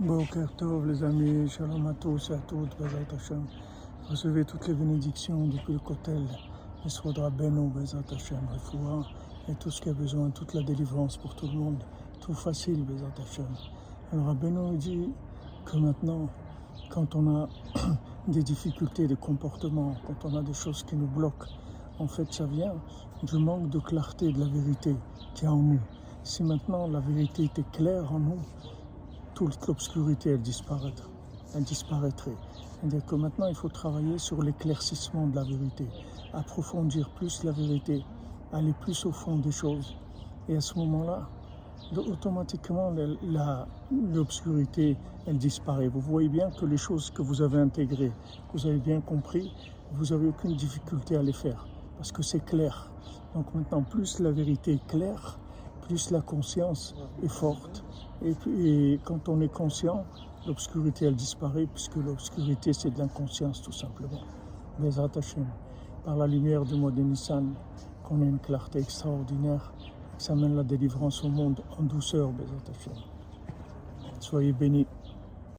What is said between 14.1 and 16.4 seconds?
Alors Rabbeinu dit que maintenant,